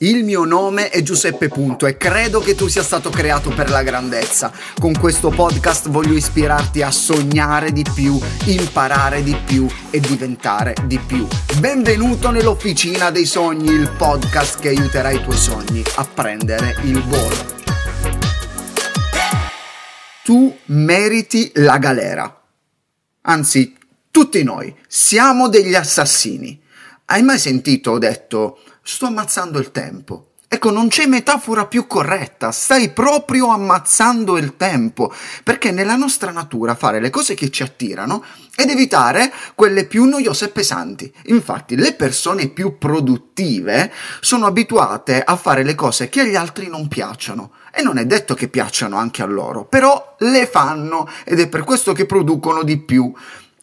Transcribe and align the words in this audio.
Il 0.00 0.24
mio 0.24 0.44
nome 0.44 0.90
è 0.90 1.00
Giuseppe 1.00 1.48
Punto 1.48 1.86
e 1.86 1.96
credo 1.96 2.40
che 2.40 2.54
tu 2.54 2.66
sia 2.66 2.82
stato 2.82 3.08
creato 3.08 3.48
per 3.48 3.70
la 3.70 3.82
grandezza. 3.82 4.52
Con 4.78 4.92
questo 4.92 5.30
podcast 5.30 5.88
voglio 5.88 6.12
ispirarti 6.12 6.82
a 6.82 6.90
sognare 6.90 7.72
di 7.72 7.82
più, 7.94 8.20
imparare 8.44 9.22
di 9.22 9.34
più 9.46 9.66
e 9.88 9.98
diventare 9.98 10.74
di 10.84 10.98
più. 10.98 11.26
Benvenuto 11.60 12.30
nell'Officina 12.30 13.10
dei 13.10 13.24
Sogni, 13.24 13.72
il 13.72 13.90
podcast 13.96 14.60
che 14.60 14.68
aiuterà 14.68 15.12
i 15.12 15.22
tuoi 15.22 15.38
sogni 15.38 15.82
a 15.94 16.04
prendere 16.04 16.76
il 16.82 17.02
volo. 17.02 17.54
Tu 20.22 20.58
meriti 20.66 21.52
la 21.54 21.78
galera. 21.78 22.42
Anzi, 23.22 23.74
tutti 24.10 24.42
noi 24.42 24.76
siamo 24.86 25.48
degli 25.48 25.74
assassini. 25.74 26.60
Hai 27.06 27.22
mai 27.22 27.38
sentito 27.38 27.96
detto 27.96 28.58
sto 28.88 29.06
ammazzando 29.06 29.58
il 29.58 29.72
tempo? 29.72 30.30
Ecco, 30.48 30.70
non 30.70 30.86
c'è 30.86 31.06
metafora 31.06 31.66
più 31.66 31.88
corretta, 31.88 32.52
stai 32.52 32.90
proprio 32.90 33.48
ammazzando 33.48 34.38
il 34.38 34.56
tempo, 34.56 35.12
perché 35.42 35.72
nella 35.72 35.96
nostra 35.96 36.30
natura 36.30 36.76
fare 36.76 37.00
le 37.00 37.10
cose 37.10 37.34
che 37.34 37.50
ci 37.50 37.64
attirano 37.64 38.22
ed 38.54 38.70
evitare 38.70 39.32
quelle 39.56 39.86
più 39.86 40.04
noiose 40.04 40.44
e 40.44 40.48
pesanti. 40.50 41.12
Infatti, 41.24 41.74
le 41.74 41.94
persone 41.94 42.46
più 42.48 42.78
produttive 42.78 43.92
sono 44.20 44.46
abituate 44.46 45.20
a 45.20 45.34
fare 45.34 45.64
le 45.64 45.74
cose 45.74 46.08
che 46.08 46.20
agli 46.20 46.36
altri 46.36 46.68
non 46.68 46.86
piacciono. 46.86 47.54
E 47.74 47.82
non 47.82 47.98
è 47.98 48.06
detto 48.06 48.34
che 48.34 48.46
piacciono 48.46 48.96
anche 48.96 49.22
a 49.22 49.26
loro, 49.26 49.64
però 49.64 50.14
le 50.20 50.46
fanno 50.46 51.08
ed 51.24 51.40
è 51.40 51.48
per 51.48 51.64
questo 51.64 51.92
che 51.92 52.06
producono 52.06 52.62
di 52.62 52.78
più. 52.78 53.12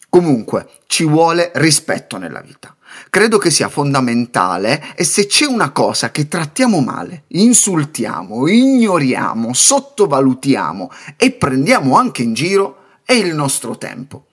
Comunque, 0.10 0.82
ci 0.86 1.06
vuole 1.06 1.52
rispetto 1.56 2.18
nella 2.18 2.42
vita. 2.42 2.76
Credo 3.10 3.38
che 3.38 3.50
sia 3.50 3.70
fondamentale 3.70 4.94
e 4.96 5.04
se 5.04 5.28
c'è 5.28 5.46
una 5.46 5.72
cosa 5.72 6.12
che 6.12 6.28
trattiamo 6.28 6.82
male, 6.82 7.24
insultiamo, 7.28 8.48
ignoriamo, 8.48 9.54
sottovalutiamo 9.54 10.92
e 11.18 11.32
prendiamo 11.32 11.98
anche 11.98 12.24
in 12.24 12.34
giro, 12.34 12.78
è 13.04 13.14
il 13.14 13.34
nostro 13.34 13.78
tempo. 13.78 14.26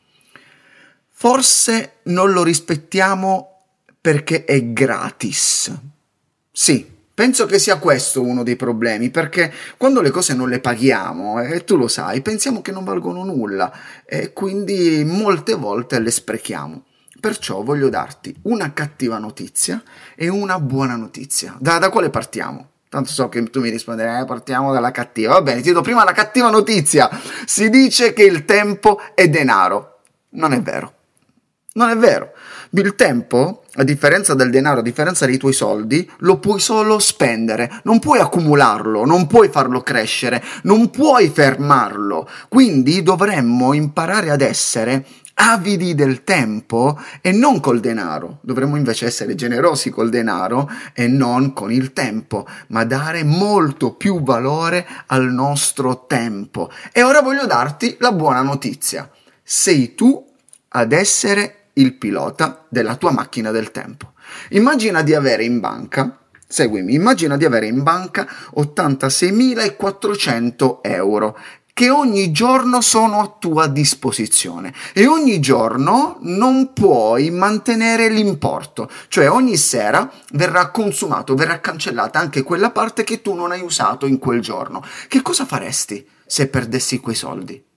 Forse 1.10 1.98
non 2.04 2.32
lo 2.32 2.42
rispettiamo 2.42 3.62
perché 4.00 4.44
è 4.44 4.72
gratis. 4.72 5.72
Sì, 6.50 6.98
Penso 7.20 7.44
che 7.44 7.58
sia 7.58 7.76
questo 7.76 8.22
uno 8.22 8.42
dei 8.42 8.56
problemi, 8.56 9.10
perché 9.10 9.52
quando 9.76 10.00
le 10.00 10.08
cose 10.08 10.32
non 10.32 10.48
le 10.48 10.58
paghiamo, 10.58 11.42
e 11.42 11.64
tu 11.64 11.76
lo 11.76 11.86
sai, 11.86 12.22
pensiamo 12.22 12.62
che 12.62 12.72
non 12.72 12.82
valgono 12.82 13.24
nulla 13.24 13.70
e 14.06 14.32
quindi 14.32 15.04
molte 15.04 15.52
volte 15.52 16.00
le 16.00 16.10
sprechiamo. 16.10 16.84
Perciò 17.20 17.62
voglio 17.62 17.90
darti 17.90 18.34
una 18.42 18.72
cattiva 18.72 19.18
notizia 19.18 19.82
e 20.14 20.28
una 20.28 20.58
buona 20.58 20.96
notizia. 20.96 21.54
Da, 21.58 21.78
da 21.78 21.90
quale 21.90 22.08
partiamo? 22.08 22.68
Tanto 22.88 23.10
so 23.10 23.28
che 23.28 23.42
tu 23.44 23.60
mi 23.60 23.68
risponderai, 23.68 24.22
eh, 24.22 24.24
partiamo 24.24 24.72
dalla 24.72 24.90
cattiva. 24.90 25.34
Va 25.34 25.42
bene, 25.42 25.60
ti 25.60 25.70
do 25.70 25.82
prima 25.82 26.02
la 26.02 26.12
cattiva 26.12 26.48
notizia. 26.48 27.10
Si 27.44 27.68
dice 27.68 28.14
che 28.14 28.24
il 28.24 28.44
tempo 28.46 28.98
è 29.14 29.28
denaro. 29.28 30.00
Non 30.30 30.52
è 30.52 30.62
vero. 30.62 30.94
Non 31.74 31.90
è 31.90 31.96
vero. 31.96 32.32
Il 32.70 32.94
tempo, 32.96 33.62
a 33.74 33.84
differenza 33.84 34.34
del 34.34 34.50
denaro, 34.50 34.80
a 34.80 34.82
differenza 34.82 35.26
dei 35.26 35.38
tuoi 35.38 35.52
soldi, 35.52 36.08
lo 36.18 36.38
puoi 36.38 36.58
solo 36.58 36.98
spendere, 36.98 37.80
non 37.84 38.00
puoi 38.00 38.18
accumularlo, 38.18 39.04
non 39.04 39.26
puoi 39.26 39.48
farlo 39.50 39.82
crescere, 39.82 40.42
non 40.62 40.90
puoi 40.90 41.28
fermarlo. 41.28 42.28
Quindi 42.48 43.02
dovremmo 43.02 43.72
imparare 43.72 44.30
ad 44.30 44.40
essere 44.40 45.04
avidi 45.40 45.94
del 45.94 46.22
tempo 46.22 47.00
e 47.22 47.32
non 47.32 47.60
col 47.60 47.80
denaro. 47.80 48.40
Dovremmo 48.42 48.76
invece 48.76 49.06
essere 49.06 49.34
generosi 49.34 49.88
col 49.88 50.10
denaro 50.10 50.70
e 50.92 51.08
non 51.08 51.54
con 51.54 51.72
il 51.72 51.94
tempo, 51.94 52.46
ma 52.68 52.84
dare 52.84 53.24
molto 53.24 53.94
più 53.94 54.22
valore 54.22 54.86
al 55.06 55.32
nostro 55.32 56.04
tempo. 56.06 56.70
E 56.92 57.02
ora 57.02 57.22
voglio 57.22 57.46
darti 57.46 57.96
la 58.00 58.12
buona 58.12 58.42
notizia. 58.42 59.10
Sei 59.42 59.94
tu 59.94 60.22
ad 60.68 60.92
essere 60.92 61.68
il 61.74 61.94
pilota 61.94 62.66
della 62.68 62.96
tua 62.96 63.12
macchina 63.12 63.50
del 63.50 63.70
tempo. 63.70 64.12
Immagina 64.50 65.00
di 65.02 65.14
avere 65.14 65.44
in 65.44 65.58
banca, 65.58 66.18
seguimi, 66.46 66.92
immagina 66.94 67.38
di 67.38 67.46
avere 67.46 67.66
in 67.66 67.82
banca 67.82 68.28
86.400 68.56 70.80
euro 70.82 71.38
che 71.72 71.90
ogni 71.90 72.30
giorno 72.32 72.80
sono 72.80 73.20
a 73.20 73.34
tua 73.38 73.66
disposizione 73.66 74.72
e 74.92 75.06
ogni 75.06 75.40
giorno 75.40 76.18
non 76.22 76.72
puoi 76.72 77.30
mantenere 77.30 78.08
l'importo, 78.08 78.90
cioè 79.08 79.30
ogni 79.30 79.56
sera 79.56 80.10
verrà 80.32 80.70
consumato, 80.70 81.34
verrà 81.34 81.60
cancellata 81.60 82.18
anche 82.18 82.42
quella 82.42 82.70
parte 82.70 83.04
che 83.04 83.22
tu 83.22 83.34
non 83.34 83.52
hai 83.52 83.62
usato 83.62 84.06
in 84.06 84.18
quel 84.18 84.40
giorno. 84.40 84.82
Che 85.08 85.22
cosa 85.22 85.44
faresti 85.44 86.06
se 86.26 86.48
perdessi 86.48 87.00
quei 87.00 87.14
soldi? 87.14 87.68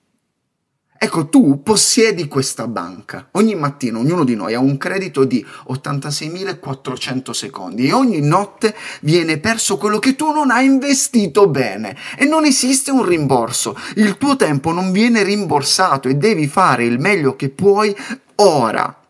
Ecco, 1.03 1.27
tu 1.27 1.61
possiedi 1.61 2.29
questa 2.29 2.65
banca. 2.65 3.27
Ogni 3.31 3.55
mattina 3.55 3.97
ognuno 3.99 4.23
di 4.23 4.35
noi 4.35 4.53
ha 4.53 4.59
un 4.59 4.77
credito 4.77 5.25
di 5.25 5.45
86.400 5.67 7.31
secondi 7.31 7.87
e 7.87 7.91
ogni 7.91 8.21
notte 8.21 8.73
viene 9.01 9.37
perso 9.37 9.75
quello 9.75 9.99
che 9.99 10.15
tu 10.15 10.31
non 10.31 10.49
hai 10.49 10.65
investito 10.65 11.49
bene 11.49 11.97
e 12.17 12.23
non 12.23 12.45
esiste 12.45 12.89
un 12.89 13.03
rimborso. 13.03 13.77
Il 13.95 14.17
tuo 14.17 14.37
tempo 14.37 14.71
non 14.71 14.93
viene 14.93 15.23
rimborsato 15.23 16.07
e 16.07 16.15
devi 16.15 16.47
fare 16.47 16.85
il 16.85 16.99
meglio 16.99 17.35
che 17.35 17.49
puoi 17.49 17.93
ora. 18.35 19.01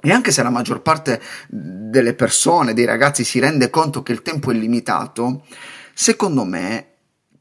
E 0.00 0.10
anche 0.10 0.32
se 0.32 0.42
la 0.42 0.48
maggior 0.48 0.80
parte 0.80 1.20
delle 1.46 2.14
persone, 2.14 2.72
dei 2.72 2.86
ragazzi, 2.86 3.22
si 3.22 3.38
rende 3.38 3.68
conto 3.68 4.02
che 4.02 4.12
il 4.12 4.22
tempo 4.22 4.50
è 4.50 4.54
limitato, 4.54 5.44
secondo 5.92 6.44
me 6.46 6.86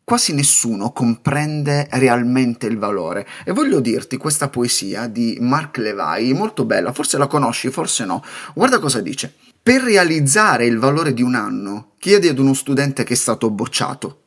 quasi 0.07 0.33
nessuno 0.33 0.93
comprende 0.93 1.89
realmente 1.91 2.65
il 2.65 2.77
valore. 2.77 3.27
E 3.43 3.51
voglio 3.51 3.81
dirti 3.81 4.15
questa 4.15 4.47
poesia 4.47 5.07
di 5.07 5.37
Mark 5.41 5.75
Levy, 5.79 6.31
molto 6.31 6.63
bella, 6.63 6.93
forse 6.93 7.17
la 7.17 7.27
conosci, 7.27 7.69
forse 7.71 8.05
no. 8.05 8.23
Guarda 8.55 8.79
cosa 8.79 9.01
dice. 9.01 9.33
Per 9.61 9.81
realizzare 9.81 10.65
il 10.65 10.77
valore 10.77 11.13
di 11.13 11.21
un 11.21 11.35
anno, 11.35 11.91
chiedi 11.99 12.29
ad 12.29 12.39
uno 12.39 12.53
studente 12.53 13.03
che 13.03 13.15
è 13.15 13.17
stato 13.17 13.49
bocciato. 13.49 14.21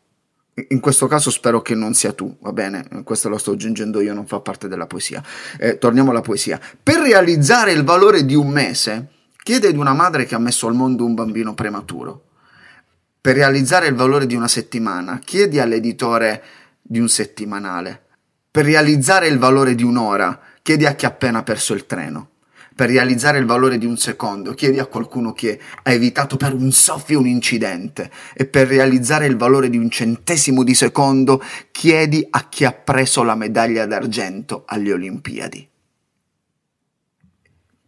In 0.68 0.80
questo 0.80 1.06
caso 1.06 1.30
spero 1.30 1.62
che 1.62 1.74
non 1.74 1.94
sia 1.94 2.12
tu, 2.12 2.36
va 2.40 2.52
bene? 2.52 2.86
Questo 3.02 3.30
lo 3.30 3.38
sto 3.38 3.52
aggiungendo 3.52 4.02
io, 4.02 4.12
non 4.12 4.26
fa 4.26 4.40
parte 4.40 4.68
della 4.68 4.86
poesia. 4.86 5.24
Eh, 5.58 5.78
torniamo 5.78 6.10
alla 6.10 6.20
poesia. 6.20 6.60
Per 6.82 6.98
realizzare 6.98 7.72
il 7.72 7.84
valore 7.84 8.26
di 8.26 8.34
un 8.34 8.50
mese, 8.50 9.12
chiedi 9.42 9.68
ad 9.68 9.78
una 9.78 9.94
madre 9.94 10.26
che 10.26 10.34
ha 10.34 10.38
messo 10.38 10.66
al 10.66 10.74
mondo 10.74 11.06
un 11.06 11.14
bambino 11.14 11.54
prematuro 11.54 12.24
per 13.20 13.34
realizzare 13.34 13.86
il 13.86 13.94
valore 13.94 14.26
di 14.26 14.34
una 14.34 14.48
settimana, 14.48 15.20
chiedi 15.22 15.58
all'editore 15.58 16.42
di 16.80 16.98
un 16.98 17.08
settimanale. 17.08 18.04
Per 18.50 18.64
realizzare 18.64 19.28
il 19.28 19.38
valore 19.38 19.74
di 19.74 19.82
un'ora, 19.82 20.40
chiedi 20.62 20.86
a 20.86 20.94
chi 20.94 21.04
ha 21.04 21.08
appena 21.08 21.42
perso 21.42 21.74
il 21.74 21.84
treno. 21.84 22.28
Per 22.74 22.88
realizzare 22.88 23.38
il 23.38 23.44
valore 23.44 23.76
di 23.76 23.84
un 23.84 23.98
secondo, 23.98 24.54
chiedi 24.54 24.78
a 24.78 24.86
qualcuno 24.86 25.34
che 25.34 25.60
ha 25.82 25.92
evitato 25.92 26.38
per 26.38 26.54
un 26.54 26.72
soffio 26.72 27.18
un 27.18 27.26
incidente. 27.26 28.10
E 28.32 28.46
per 28.46 28.68
realizzare 28.68 29.26
il 29.26 29.36
valore 29.36 29.68
di 29.68 29.76
un 29.76 29.90
centesimo 29.90 30.64
di 30.64 30.74
secondo, 30.74 31.42
chiedi 31.72 32.26
a 32.30 32.48
chi 32.48 32.64
ha 32.64 32.72
preso 32.72 33.22
la 33.22 33.34
medaglia 33.34 33.84
d'argento 33.84 34.62
alle 34.66 34.94
Olimpiadi. 34.94 35.69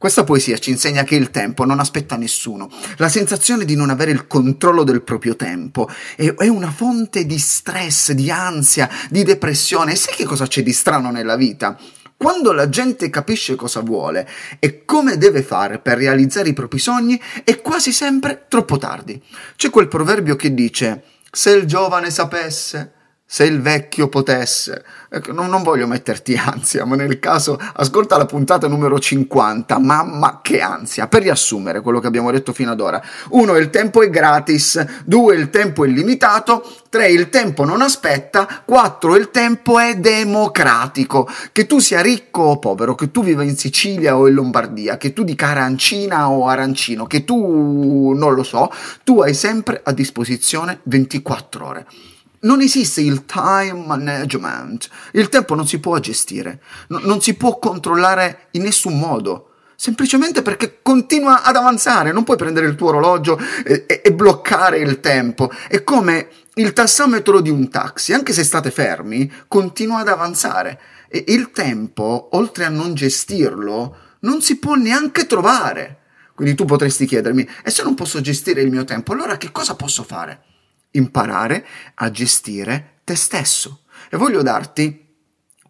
Questa 0.03 0.25
poesia 0.25 0.59
ci 0.59 0.71
insegna 0.71 1.05
che 1.05 1.15
il 1.15 1.31
tempo 1.31 1.65
non 1.65 1.79
aspetta 1.79 2.17
nessuno. 2.17 2.69
La 2.97 3.09
sensazione 3.09 3.65
di 3.65 3.77
non 3.77 3.89
avere 3.89 4.11
il 4.11 4.27
controllo 4.27 4.83
del 4.83 5.03
proprio 5.03 5.37
tempo 5.37 5.89
è, 6.17 6.49
una 6.49 6.73
fonte 6.73 7.25
di 7.25 7.39
stress, 7.39 8.11
di 8.11 8.29
ansia, 8.29 8.91
di 9.11 9.23
depressione. 9.23 9.93
E 9.93 9.95
sai 9.95 10.17
che 10.17 10.25
cosa 10.25 10.49
c'è 10.49 10.65
di 10.65 10.73
strano 10.73 11.13
nella 11.13 11.37
vita? 11.37 11.79
Quando 12.17 12.51
la 12.51 12.69
gente 12.69 13.11
capisce 13.11 13.55
cosa 13.55 13.79
vuole 13.79 14.29
e 14.59 14.85
come 14.85 15.19
deve 15.19 15.45
fare 15.45 15.79
per 15.79 15.99
realizzare 15.99 16.49
i 16.49 16.53
propri 16.53 16.81
sogni, 16.81 17.23
è 17.45 17.61
quasi 17.61 17.93
sempre 17.93 18.47
troppo 18.49 18.79
tardi. 18.79 19.23
C'è 19.55 19.71
quel 19.71 19.87
proverbio 19.87 20.35
che 20.35 20.53
dice: 20.53 21.05
Se 21.31 21.51
il 21.51 21.65
giovane 21.65 22.11
sapesse 22.11 23.02
se 23.33 23.45
il 23.45 23.63
vecchio 23.63 24.09
potesse. 24.09 24.85
Ecco, 25.09 25.33
non, 25.33 25.49
non, 25.49 25.63
voglio 25.63 25.87
metterti 25.87 26.35
ansia, 26.37 26.85
ma 26.85 26.97
nel 26.97 27.19
caso 27.19 27.59
ascolta 27.77 28.19
la 28.19 28.27
puntata 28.27 28.69
numero 28.69 28.99
50. 28.99 29.79
Mamma 29.79 30.41
che 30.43 30.61
ansia! 30.61 31.09
Per 31.09 31.23
riassumere 31.23 31.81
quello 31.81 31.99
che 31.99 32.07
abbiamo 32.07 32.31
detto 32.31 32.53
fino 32.53 32.73
ad 32.73 32.81
ora. 32.83 33.03
Uno, 33.31 33.57
il 33.57 33.71
tempo 33.71 34.03
è 34.03 34.11
gratis. 34.11 34.85
Due, 35.07 35.35
il 35.35 35.49
tempo 35.49 35.87
è 35.87 35.89
limitato. 35.89 36.63
Tre, 36.91 37.09
il 37.09 37.31
tempo 37.31 37.65
non 37.65 37.81
aspetta. 37.81 38.47
Quattro, 38.67 39.17
il 39.17 39.31
tempo 39.31 39.79
è 39.79 39.97
democratico. 39.97 41.27
Che 41.53 41.67
tu 41.67 41.79
sia 41.79 42.03
ricco 42.03 42.43
o 42.43 42.59
povero, 42.59 42.95
che 42.95 43.11
tu 43.11 43.23
viva 43.23 43.43
in 43.43 43.57
Sicilia 43.57 44.15
o 44.15 44.29
in 44.29 44.35
Lombardia, 44.35 44.99
che 44.99 45.15
tu 45.15 45.25
dica 45.25 45.47
arancina 45.47 46.29
o 46.29 46.49
arancino, 46.49 47.07
che 47.07 47.25
tu 47.25 48.13
non 48.13 48.35
lo 48.35 48.43
so, 48.43 48.71
tu 49.05 49.23
hai 49.23 49.33
sempre 49.33 49.81
a 49.83 49.93
disposizione 49.93 50.81
24 50.83 51.67
ore 51.67 51.87
non 52.43 52.61
esiste 52.61 53.01
il 53.01 53.25
time 53.25 53.85
management, 53.87 54.89
il 55.13 55.29
tempo 55.29 55.55
non 55.55 55.67
si 55.67 55.79
può 55.79 55.99
gestire, 55.99 56.61
no, 56.89 56.99
non 57.03 57.21
si 57.21 57.35
può 57.35 57.59
controllare 57.59 58.49
in 58.53 58.63
nessun 58.63 58.99
modo. 58.99 59.49
semplicemente 59.83 60.43
perché 60.43 60.79
continua 60.81 61.43
ad 61.43 61.57
avanzare, 61.57 62.13
non 62.13 62.23
puoi 62.23 62.37
prendere 62.37 62.67
il 62.67 62.77
tuo 62.77 62.91
orologio 62.91 63.37
e, 63.65 63.85
e, 63.89 64.01
e 64.05 64.13
bloccare 64.13 64.79
il 64.79 65.01
tempo. 65.01 65.51
È 65.67 65.83
come 65.83 66.29
il 66.55 66.73
tassametro 66.73 67.41
di 67.41 67.51
un 67.51 67.69
taxi, 67.69 68.13
anche 68.13 68.33
se 68.33 68.45
state 68.45 68.71
fermi, 68.71 69.29
continua 69.49 69.99
ad 69.99 70.07
avanzare. 70.07 70.81
E 71.09 71.25
il 71.27 71.51
tempo, 71.51 72.29
oltre 72.35 72.65
a 72.65 72.69
non 72.69 72.95
gestirlo, 72.95 73.97
non 74.21 74.41
si 74.41 74.61
può 74.61 74.75
neanche 74.77 75.27
trovare. 75.27 75.99
Quindi 76.33 76.55
tu 76.55 76.65
potresti 76.65 77.05
chiedermi, 77.05 77.49
e 77.65 77.71
se 77.73 77.83
non 77.83 77.97
posso 77.97 78.21
gestire 78.21 78.63
il 78.63 78.71
mio 78.71 78.85
tempo, 78.85 79.13
allora 79.13 79.37
che 79.37 79.51
cosa 79.51 79.75
posso 79.75 80.05
fare? 80.05 80.43
Imparare 80.93 81.67
a 81.95 82.11
gestire 82.11 83.01
te 83.05 83.15
stesso. 83.17 83.83
E 84.11 84.17
voglio 84.17 84.43
darti 84.43 85.01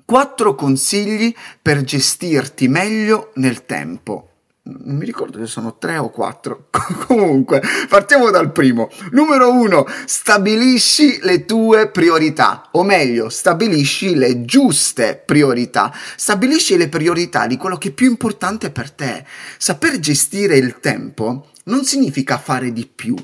quattro 0.05 0.55
consigli 0.55 1.35
per 1.61 1.83
gestirti 1.83 2.69
meglio 2.69 3.33
nel 3.35 3.65
tempo 3.65 4.33
non 4.65 4.97
mi 4.97 5.05
ricordo 5.05 5.39
se 5.39 5.47
sono 5.47 5.77
tre 5.77 5.97
o 5.97 6.11
quattro. 6.11 6.69
Comunque, 7.07 7.61
partiamo 7.89 8.31
dal 8.31 8.53
primo. 8.53 8.89
Numero 9.11 9.53
uno, 9.53 9.85
stabilisci 10.05 11.19
le 11.23 11.45
tue 11.45 11.89
priorità, 11.89 12.69
o 12.73 12.85
meglio, 12.85 13.29
stabilisci 13.29 14.15
le 14.15 14.45
giuste 14.45 15.21
priorità. 15.25 15.93
Stabilisci 16.17 16.77
le 16.77 16.89
priorità 16.89 17.47
di 17.47 17.57
quello 17.57 17.77
che 17.77 17.89
è 17.89 17.93
più 17.93 18.09
importante 18.09 18.71
per 18.71 18.93
te. 18.93 19.25
Saper 19.59 19.99
gestire 19.99 20.57
il 20.57 20.79
tempo 20.79 21.49
non 21.65 21.85
significa 21.85 22.39
fare 22.39 22.73
di 22.73 22.87
più, 22.87 23.15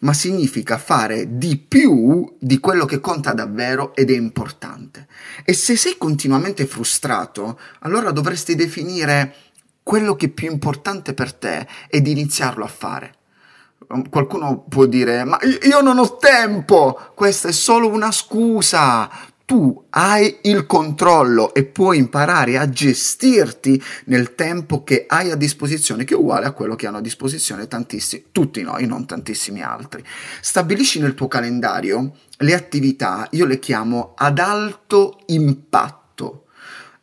ma 0.00 0.12
significa 0.12 0.78
fare 0.78 1.38
di 1.38 1.56
più 1.56 2.36
di 2.38 2.58
quello 2.58 2.84
che 2.84 3.00
conta 3.00 3.32
davvero 3.32 3.94
ed 3.94 4.10
è 4.10 4.16
importante. 4.16 5.06
E 5.44 5.52
se 5.52 5.76
sei 5.76 5.96
continuamente 5.96 6.66
frustrato, 6.66 7.58
allora 7.80 8.10
dovresti 8.10 8.54
definire 8.54 9.34
quello 9.82 10.16
che 10.16 10.26
è 10.26 10.30
più 10.30 10.50
importante 10.50 11.14
per 11.14 11.32
te 11.32 11.66
di 11.88 12.10
iniziarlo 12.10 12.64
a 12.64 12.68
fare. 12.68 13.14
Um, 13.88 14.08
qualcuno 14.08 14.64
può 14.68 14.86
dire, 14.86 15.22
ma 15.22 15.38
io 15.62 15.80
non 15.80 15.98
ho 15.98 16.16
tempo, 16.16 17.12
questa 17.14 17.48
è 17.48 17.52
solo 17.52 17.88
una 17.88 18.10
scusa. 18.10 19.08
Tu 19.46 19.86
hai 19.90 20.38
il 20.42 20.66
controllo 20.66 21.54
e 21.54 21.64
puoi 21.64 21.98
imparare 21.98 22.58
a 22.58 22.68
gestirti 22.68 23.80
nel 24.06 24.34
tempo 24.34 24.82
che 24.82 25.04
hai 25.08 25.30
a 25.30 25.36
disposizione, 25.36 26.02
che 26.04 26.14
è 26.14 26.16
uguale 26.16 26.46
a 26.46 26.50
quello 26.50 26.74
che 26.74 26.88
hanno 26.88 26.98
a 26.98 27.00
disposizione 27.00 27.68
tantissimi, 27.68 28.24
tutti 28.32 28.60
noi, 28.62 28.86
non 28.86 29.06
tantissimi 29.06 29.62
altri. 29.62 30.04
Stabilisci 30.40 30.98
nel 30.98 31.14
tuo 31.14 31.28
calendario 31.28 32.16
le 32.38 32.54
attività, 32.54 33.28
io 33.30 33.46
le 33.46 33.60
chiamo 33.60 34.14
ad 34.16 34.40
alto 34.40 35.20
impatto 35.26 36.06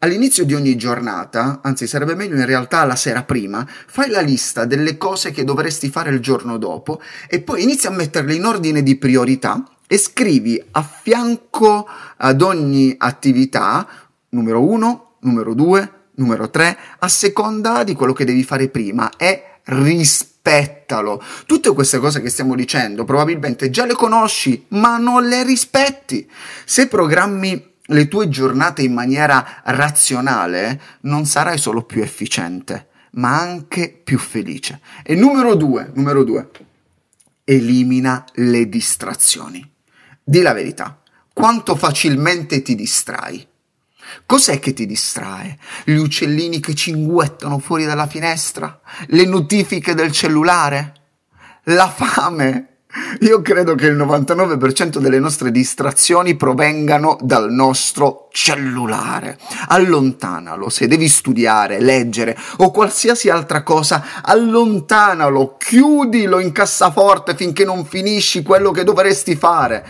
All'inizio 0.04 0.44
di 0.44 0.54
ogni 0.54 0.76
giornata, 0.76 1.62
anzi 1.64 1.88
sarebbe 1.88 2.14
meglio 2.14 2.36
in 2.36 2.46
realtà 2.46 2.84
la 2.84 2.98
sera 2.98 3.24
prima, 3.24 3.66
fai 3.66 4.10
la 4.10 4.20
lista 4.20 4.66
delle 4.66 4.98
cose 4.98 5.32
che 5.32 5.46
dovresti 5.46 5.90
fare 5.90 6.10
il 6.10 6.20
giorno 6.20 6.58
dopo 6.58 7.02
e 7.30 7.40
poi 7.40 7.64
inizi 7.64 7.88
a 7.88 7.92
metterle 7.92 8.34
in 8.34 8.44
ordine 8.44 8.84
di 8.84 8.98
priorità 8.98 9.64
e 9.94 10.00
scrivi 10.00 10.60
a 10.72 10.82
fianco 10.82 11.88
ad 12.18 12.42
ogni 12.42 12.96
attività 12.98 13.88
numero 14.30 14.64
1, 14.68 15.18
numero 15.20 15.54
2, 15.54 15.92
numero 16.16 16.50
3, 16.50 16.78
a 16.98 17.08
seconda 17.08 17.84
di 17.84 17.94
quello 17.94 18.12
che 18.12 18.26
devi 18.26 18.44
fare 18.44 18.70
prima 18.70 19.12
e 19.18 19.60
rispettalo. 19.66 21.22
Tutte 21.46 21.72
queste 21.76 22.00
cose 22.00 22.22
che 22.22 22.32
stiamo 22.32 22.56
dicendo 22.56 23.04
probabilmente 23.04 23.70
già 23.70 23.86
le 23.86 23.94
conosci, 23.94 24.66
ma 24.70 24.98
non 24.98 25.28
le 25.28 25.44
rispetti. 25.44 26.28
Se 26.66 26.88
programmi 26.88 27.74
le 27.86 28.08
tue 28.08 28.30
giornate 28.30 28.82
in 28.82 28.94
maniera 28.94 29.62
razionale, 29.66 30.82
non 31.02 31.28
sarai 31.28 31.60
solo 31.60 31.84
più 31.84 32.02
efficiente, 32.02 32.88
ma 33.12 33.40
anche 33.40 33.96
più 34.04 34.18
felice. 34.18 34.80
E 35.04 35.14
numero 35.14 35.54
due, 35.54 35.92
numero 35.94 36.24
due, 36.24 36.50
elimina 37.44 38.26
le 38.34 38.68
distrazioni. 38.68 39.70
Di 40.26 40.42
la 40.42 40.54
verità, 40.54 41.02
quanto 41.34 41.76
facilmente 41.76 42.62
ti 42.62 42.76
distrai? 42.76 43.46
Cos'è 44.26 44.60
che 44.60 44.74
ti 44.74 44.86
distrae? 44.86 45.58
Gli 45.84 45.96
uccellini 45.96 46.62
che 46.62 46.74
cinguettano 46.74 47.60
fuori 47.60 47.84
dalla 47.84 48.08
finestra? 48.08 48.80
Le 49.08 49.26
notifiche 49.26 49.94
del 49.94 50.14
cellulare? 50.14 50.94
La 51.64 51.90
fame? 51.90 52.68
Io 53.22 53.42
credo 53.42 53.74
che 53.74 53.88
il 53.88 53.98
99% 53.98 55.00
delle 55.00 55.18
nostre 55.18 55.50
distrazioni 55.50 56.36
provengano 56.36 57.18
dal 57.22 57.52
nostro 57.52 58.30
cellulare. 58.32 59.40
Allontanalo, 59.70 60.70
se 60.70 60.88
devi 60.88 61.10
studiare, 61.10 61.82
leggere 61.82 62.38
o 62.58 62.70
qualsiasi 62.70 63.30
altra 63.30 63.64
cosa, 63.64 64.22
allontanalo, 64.22 65.58
chiudilo 65.58 66.40
in 66.40 66.52
cassaforte 66.52 67.36
finché 67.36 67.66
non 67.66 67.84
finisci 67.84 68.44
quello 68.44 68.70
che 68.70 68.84
dovresti 68.84 69.36
fare. 69.36 69.84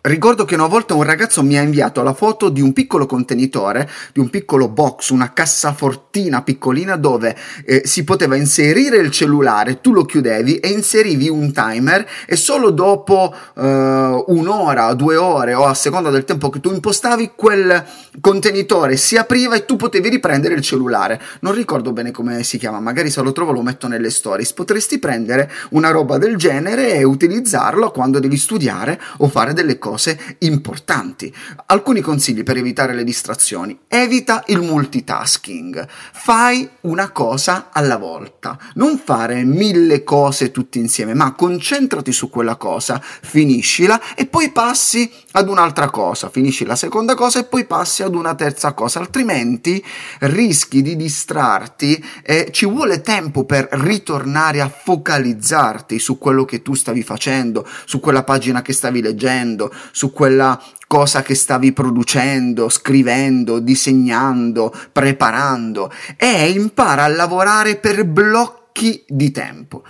Ricordo 0.00 0.44
che 0.44 0.54
una 0.54 0.68
volta 0.68 0.94
un 0.94 1.02
ragazzo 1.02 1.42
mi 1.42 1.58
ha 1.58 1.60
inviato 1.60 2.04
la 2.04 2.14
foto 2.14 2.50
di 2.50 2.60
un 2.60 2.72
piccolo 2.72 3.04
contenitore, 3.04 3.90
di 4.12 4.20
un 4.20 4.30
piccolo 4.30 4.68
box, 4.68 5.08
una 5.08 5.32
cassafortina 5.32 6.42
piccolina 6.42 6.94
dove 6.94 7.36
eh, 7.66 7.82
si 7.84 8.04
poteva 8.04 8.36
inserire 8.36 8.98
il 8.98 9.10
cellulare, 9.10 9.80
tu 9.80 9.92
lo 9.92 10.04
chiudevi 10.04 10.58
e 10.58 10.68
inserivi 10.68 11.28
un 11.28 11.52
timer 11.52 12.06
e 12.28 12.36
solo 12.36 12.70
dopo 12.70 13.34
eh, 13.56 14.24
un'ora, 14.28 14.94
due 14.94 15.16
ore 15.16 15.54
o 15.54 15.64
a 15.64 15.74
seconda 15.74 16.10
del 16.10 16.24
tempo 16.24 16.48
che 16.48 16.60
tu 16.60 16.72
impostavi 16.72 17.32
quel 17.34 17.84
contenitore 18.20 18.96
si 18.96 19.16
apriva 19.16 19.56
e 19.56 19.64
tu 19.64 19.74
potevi 19.74 20.10
riprendere 20.10 20.54
il 20.54 20.62
cellulare. 20.62 21.20
Non 21.40 21.54
ricordo 21.54 21.92
bene 21.92 22.12
come 22.12 22.44
si 22.44 22.56
chiama, 22.56 22.78
magari 22.78 23.10
se 23.10 23.20
lo 23.20 23.32
trovo 23.32 23.50
lo 23.50 23.62
metto 23.62 23.88
nelle 23.88 24.10
stories. 24.10 24.52
Potresti 24.52 25.00
prendere 25.00 25.50
una 25.70 25.90
roba 25.90 26.18
del 26.18 26.36
genere 26.36 26.94
e 26.94 27.02
utilizzarlo 27.02 27.90
quando 27.90 28.20
devi 28.20 28.36
studiare 28.36 29.00
o 29.16 29.28
fare 29.28 29.52
delle 29.52 29.76
cose 29.76 29.86
cose 29.88 30.36
importanti. 30.40 31.34
Alcuni 31.66 32.00
consigli 32.02 32.42
per 32.42 32.58
evitare 32.58 32.94
le 32.94 33.04
distrazioni. 33.04 33.78
Evita 33.88 34.44
il 34.48 34.60
multitasking. 34.60 35.86
Fai 35.88 36.68
una 36.82 37.10
cosa 37.10 37.68
alla 37.72 37.96
volta. 37.96 38.58
Non 38.74 39.00
fare 39.02 39.44
mille 39.44 40.04
cose 40.04 40.50
tutte 40.50 40.78
insieme, 40.78 41.14
ma 41.14 41.32
concentrati 41.32 42.12
su 42.12 42.28
quella 42.28 42.56
cosa, 42.56 43.00
finiscila 43.02 44.14
e 44.14 44.26
poi 44.26 44.50
passi 44.50 45.10
ad 45.32 45.48
un'altra 45.48 45.88
cosa. 45.88 46.28
Finisci 46.28 46.66
la 46.66 46.76
seconda 46.76 47.14
cosa 47.14 47.38
e 47.38 47.44
poi 47.44 47.64
passi 47.64 48.02
ad 48.02 48.14
una 48.14 48.34
terza 48.34 48.72
cosa. 48.72 48.98
Altrimenti 48.98 49.82
rischi 50.20 50.82
di 50.82 50.96
distrarti 50.96 52.04
e 52.22 52.48
ci 52.50 52.66
vuole 52.66 53.00
tempo 53.00 53.44
per 53.44 53.68
ritornare 53.70 54.60
a 54.60 54.68
focalizzarti 54.68 55.98
su 55.98 56.18
quello 56.18 56.44
che 56.44 56.60
tu 56.60 56.74
stavi 56.74 57.02
facendo, 57.02 57.66
su 57.86 58.00
quella 58.00 58.22
pagina 58.22 58.60
che 58.60 58.74
stavi 58.74 59.00
leggendo, 59.00 59.72
su 59.92 60.12
quella 60.12 60.60
cosa 60.86 61.22
che 61.22 61.34
stavi 61.34 61.72
producendo, 61.72 62.68
scrivendo, 62.68 63.58
disegnando, 63.58 64.74
preparando 64.90 65.92
e 66.16 66.50
impara 66.50 67.04
a 67.04 67.08
lavorare 67.08 67.76
per 67.76 68.04
blocchi 68.06 69.04
di 69.06 69.30
tempo. 69.30 69.84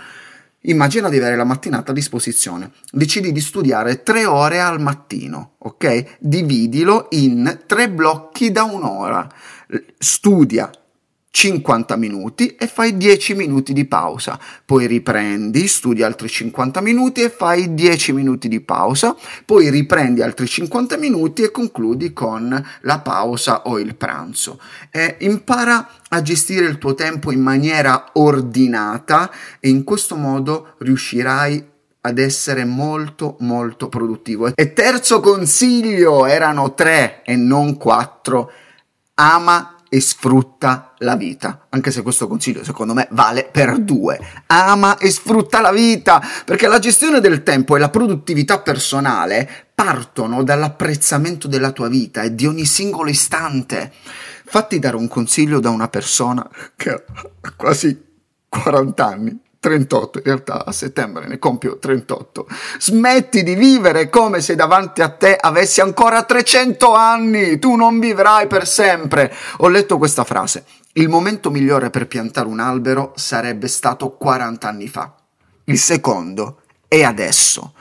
Immagina 0.63 1.07
di 1.07 1.17
avere 1.17 1.37
la 1.37 1.45
mattinata 1.45 1.91
a 1.91 1.93
disposizione. 1.93 2.71
Decidi 2.91 3.31
di 3.31 3.39
studiare 3.39 4.03
tre 4.03 4.25
ore 4.25 4.59
al 4.59 4.81
mattino, 4.81 5.53
ok? 5.59 6.17
Dividilo 6.19 7.07
in 7.11 7.61
tre 7.65 7.89
blocchi 7.89 8.51
da 8.51 8.63
un'ora. 8.63 9.25
Studia 9.97 10.69
50 11.31 11.95
minuti 11.95 12.55
e 12.55 12.67
fai 12.67 12.97
10 12.97 13.35
minuti 13.35 13.71
di 13.71 13.85
pausa, 13.85 14.39
poi 14.65 14.87
riprendi, 14.87 15.67
studi 15.67 16.01
altri 16.01 16.27
50 16.27 16.81
minuti 16.81 17.21
e 17.21 17.29
fai 17.29 17.73
10 17.75 18.13
minuti 18.13 18.47
di 18.47 18.59
pausa, 18.61 19.15
poi 19.45 19.69
riprendi 19.69 20.21
altri 20.21 20.47
50 20.47 20.97
minuti 20.97 21.43
e 21.43 21.51
concludi 21.51 22.13
con 22.13 22.67
la 22.81 22.99
pausa 22.99 23.63
o 23.63 23.79
il 23.79 23.95
pranzo. 23.95 24.59
E 24.89 25.17
impara 25.19 25.87
a 26.09 26.21
gestire 26.21 26.65
il 26.65 26.79
tuo 26.79 26.95
tempo 26.95 27.31
in 27.31 27.41
maniera 27.41 28.09
ordinata 28.13 29.31
e 29.59 29.69
in 29.69 29.83
questo 29.83 30.15
modo 30.15 30.73
riuscirai 30.79 31.67
ad 32.01 32.17
essere 32.17 32.65
molto 32.65 33.35
molto 33.41 33.87
produttivo. 33.87 34.55
E 34.55 34.73
terzo 34.73 35.19
consiglio, 35.19 36.25
erano 36.25 36.73
tre 36.73 37.21
e 37.23 37.35
non 37.35 37.77
quattro, 37.77 38.51
ama 39.15 39.78
e 39.89 39.99
sfrutta 39.99 40.93
la 40.99 41.15
vita. 41.15 41.65
Anche 41.69 41.91
se 41.91 42.03
questo 42.03 42.27
consiglio 42.27 42.63
secondo 42.63 42.93
me 42.93 43.07
vale 43.11 43.49
per 43.51 43.79
due. 43.79 44.19
Ama 44.45 44.97
e 44.97 45.09
sfrutta 45.09 45.59
la 45.59 45.71
vita, 45.71 46.21
perché 46.45 46.67
la 46.67 46.79
gestione 46.79 47.19
del 47.19 47.43
tempo 47.43 47.75
e 47.75 47.79
la 47.79 47.89
produttività 47.89 48.59
personale 48.59 49.67
partono 49.73 50.43
dall'apprezzamento 50.43 51.47
della 51.47 51.71
tua 51.71 51.89
vita 51.89 52.21
e 52.21 52.35
di 52.35 52.45
ogni 52.45 52.65
singolo 52.65 53.09
istante. 53.09 53.91
Fatti 54.45 54.79
dare 54.79 54.95
un 54.95 55.07
consiglio 55.07 55.59
da 55.59 55.69
una 55.69 55.89
persona 55.89 56.47
che 56.75 56.89
ha 56.91 57.03
quasi 57.55 58.07
40 58.47 59.05
anni 59.05 59.39
38, 59.59 60.19
in 60.19 60.23
realtà 60.23 60.65
a 60.65 60.71
settembre 60.71 61.27
ne 61.27 61.37
compio 61.37 61.77
38. 61.77 62.47
Smetti 62.79 63.43
di 63.43 63.55
vivere 63.55 64.09
come 64.09 64.39
se 64.41 64.55
davanti 64.55 65.01
a 65.01 65.09
te 65.09 65.35
avessi 65.35 65.81
ancora 65.81 66.23
300 66.23 66.93
anni, 66.93 67.59
tu 67.59 67.75
non 67.75 67.99
vivrai 67.99 68.47
per 68.47 68.67
sempre. 68.67 69.33
Ho 69.57 69.67
letto 69.67 69.97
questa 69.97 70.23
frase 70.23 70.63
Il 70.93 71.09
momento 71.09 71.51
migliore 71.51 71.89
per 71.89 72.07
piantare 72.07 72.47
un 72.47 72.59
albero 72.59 73.13
sarebbe 73.15 73.67
stato 73.67 74.11
40 74.11 74.67
anni 74.67 74.87
fa. 74.87 75.13
Il 75.65 75.77
secondo 75.77 76.61
è 76.87 77.03
adesso. 77.03 77.73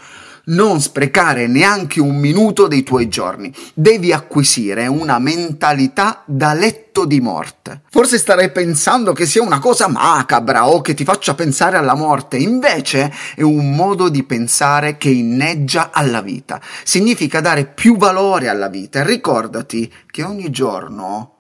Non 0.49 0.81
sprecare 0.81 1.47
neanche 1.47 2.01
un 2.01 2.17
minuto 2.17 2.69
dei 2.69 2.83
tuoi 2.83 3.09
giorni. 3.09 3.53
Devi 3.75 4.13
acquisire 4.13 4.87
una 4.87 5.19
mentalità 5.19 6.23
da 6.25 6.55
letto 6.55 7.05
di 7.05 7.21
morte. 7.21 7.83
Forse 7.91 8.17
starei 8.17 8.51
pensando 8.51 9.13
che 9.13 9.27
sia 9.27 9.43
una 9.43 9.59
cosa 9.59 9.89
macabra 9.89 10.67
o 10.67 10.81
che 10.81 10.95
ti 10.95 11.05
faccia 11.05 11.35
pensare 11.35 11.77
alla 11.77 11.95
morte. 11.95 12.39
Invece 12.39 13.13
è 13.35 13.43
un 13.43 13.75
modo 13.75 14.09
di 14.09 14.23
pensare 14.23 14.97
che 14.97 15.11
inneggia 15.11 15.91
alla 15.93 16.23
vita. 16.23 16.63
Significa 16.83 17.43
dare 17.43 17.67
più 17.67 17.99
valore 17.99 18.49
alla 18.49 18.69
vita. 18.69 19.03
Ricordati 19.03 19.93
che 20.11 20.23
ogni 20.23 20.51
giorno 20.51 21.35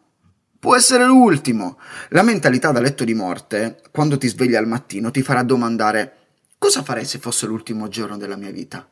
Può 0.60 0.74
essere 0.74 1.06
l'ultimo. 1.06 1.78
La 2.08 2.22
mentalità 2.22 2.72
da 2.72 2.80
letto 2.80 3.04
di 3.04 3.14
morte, 3.14 3.80
quando 3.92 4.18
ti 4.18 4.26
svegli 4.26 4.56
al 4.56 4.66
mattino, 4.66 5.12
ti 5.12 5.22
farà 5.22 5.44
domandare 5.44 6.16
cosa 6.58 6.82
farei 6.82 7.04
se 7.04 7.20
fosse 7.20 7.46
l'ultimo 7.46 7.86
giorno 7.86 8.16
della 8.16 8.34
mia 8.34 8.50
vita? 8.50 8.84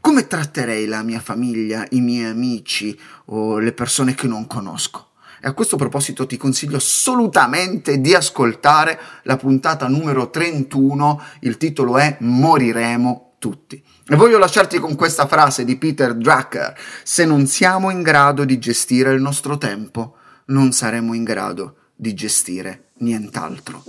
Come 0.00 0.26
tratterei 0.26 0.86
la 0.86 1.02
mia 1.02 1.20
famiglia, 1.20 1.86
i 1.90 2.00
miei 2.00 2.30
amici 2.30 2.98
o 3.26 3.58
le 3.58 3.72
persone 3.72 4.14
che 4.14 4.26
non 4.26 4.46
conosco? 4.46 5.08
E 5.40 5.46
a 5.46 5.52
questo 5.52 5.76
proposito 5.76 6.26
ti 6.26 6.36
consiglio 6.36 6.78
assolutamente 6.78 8.00
di 8.00 8.14
ascoltare 8.14 8.98
la 9.22 9.36
puntata 9.36 9.86
numero 9.86 10.30
31, 10.30 11.22
il 11.40 11.56
titolo 11.56 11.96
è 11.96 12.16
Moriremo 12.20 13.34
tutti. 13.38 13.82
E 14.08 14.16
voglio 14.16 14.38
lasciarti 14.38 14.78
con 14.78 14.96
questa 14.96 15.26
frase 15.28 15.64
di 15.64 15.76
Peter 15.76 16.14
Drucker, 16.14 16.76
se 17.04 17.24
non 17.24 17.46
siamo 17.46 17.90
in 17.90 18.02
grado 18.02 18.44
di 18.44 18.58
gestire 18.58 19.12
il 19.12 19.20
nostro 19.20 19.58
tempo, 19.58 20.16
non 20.46 20.72
saremo 20.72 21.14
in 21.14 21.22
grado 21.22 21.76
di 21.94 22.14
gestire 22.14 22.90
nient'altro. 22.98 23.84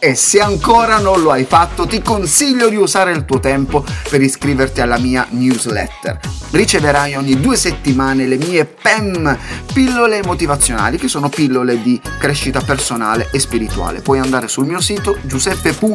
E 0.00 0.14
se 0.14 0.40
ancora 0.40 0.98
non 0.98 1.20
lo 1.22 1.32
hai 1.32 1.44
fatto, 1.44 1.84
ti 1.86 2.00
consiglio 2.00 2.68
di 2.68 2.76
usare 2.76 3.12
il 3.12 3.24
tuo 3.24 3.40
tempo 3.40 3.84
per 4.08 4.22
iscriverti 4.22 4.80
alla 4.80 4.98
mia 4.98 5.26
newsletter. 5.30 6.20
Riceverai 6.50 7.16
ogni 7.16 7.40
due 7.40 7.56
settimane 7.56 8.26
le 8.26 8.36
mie 8.36 8.64
PEM, 8.64 9.36
pillole 9.72 10.22
motivazionali, 10.22 10.98
che 10.98 11.08
sono 11.08 11.28
pillole 11.28 11.82
di 11.82 12.00
crescita 12.18 12.60
personale 12.60 13.28
e 13.32 13.40
spirituale. 13.40 14.00
Puoi 14.00 14.20
andare 14.20 14.46
sul 14.46 14.66
mio 14.66 14.80
sito 14.80 15.18
giuseppe.com, 15.22 15.90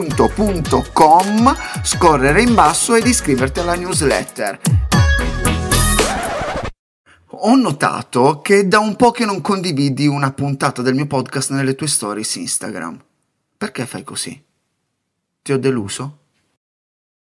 scorrere 1.82 2.42
in 2.42 2.54
basso 2.54 2.96
ed 2.96 3.08
iscriverti 3.08 3.60
alla 3.62 3.76
newsletter 3.76 4.60
ho 7.46 7.56
notato 7.56 8.40
che 8.42 8.70
da 8.70 8.80
un 8.80 8.96
po' 8.96 9.12
che 9.12 9.26
non 9.26 9.42
condividi 9.42 10.08
una 10.08 10.32
puntata 10.32 10.82
del 10.82 10.94
mio 10.94 11.08
podcast 11.08 11.52
nelle 11.52 11.76
tue 11.76 11.88
stories 11.88 12.36
Instagram. 12.36 12.98
Perché 13.64 13.86
fai 13.86 14.04
così? 14.04 14.46
Ti 15.42 15.54
ho 15.54 15.58
deluso? 15.58 16.23